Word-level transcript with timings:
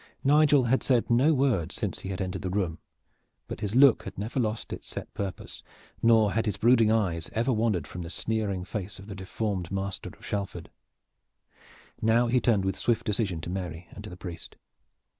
Nigel 0.23 0.63
had 0.63 0.81
said 0.81 1.11
no 1.11 1.31
word 1.31 1.71
since 1.71 1.99
he 1.99 2.09
had 2.09 2.19
entered 2.21 2.41
the 2.41 2.49
room, 2.49 2.79
but 3.47 3.59
his 3.59 3.75
look 3.75 4.01
had 4.01 4.17
never 4.17 4.39
lost 4.39 4.73
its 4.73 4.87
set 4.87 5.13
purpose, 5.13 5.61
nor 6.01 6.31
had 6.33 6.47
his 6.47 6.57
brooding 6.57 6.91
eyes 6.91 7.29
ever 7.33 7.53
wandered 7.53 7.85
from 7.85 8.01
the 8.01 8.09
sneering 8.09 8.65
face 8.65 8.97
of 8.97 9.05
the 9.05 9.13
deformed 9.13 9.71
master 9.71 10.09
of 10.17 10.25
Shalford. 10.25 10.71
Now 12.01 12.25
he 12.25 12.41
turned 12.41 12.65
with 12.65 12.77
swift 12.77 13.05
decision 13.05 13.41
to 13.41 13.51
Mary 13.51 13.89
and 13.91 14.03
to 14.03 14.09
the 14.09 14.17
priest. 14.17 14.55